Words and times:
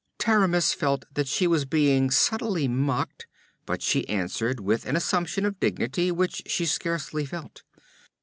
Taramis 0.17 0.73
felt 0.73 1.05
that 1.13 1.27
she 1.27 1.45
was 1.45 1.63
being 1.63 2.09
subtly 2.09 2.67
mocked, 2.67 3.27
but 3.67 3.83
she 3.83 4.09
answered 4.09 4.59
with 4.59 4.87
an 4.87 4.95
assumption 4.95 5.45
of 5.45 5.59
dignity 5.59 6.09
which 6.11 6.41
she 6.47 6.65
scarcely 6.65 7.23
felt. 7.23 7.61